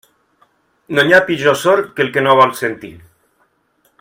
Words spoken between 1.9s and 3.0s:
que el que no vol sentir.